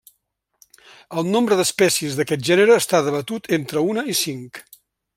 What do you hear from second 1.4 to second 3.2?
d'espècies d'aquest gènere està